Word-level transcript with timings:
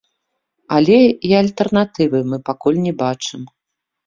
Але 0.77 0.95
і 1.29 1.35
альтэрнатывы 1.41 2.23
мы 2.31 2.37
пакуль 2.49 2.79
не 2.89 2.93
бачым. 3.05 3.41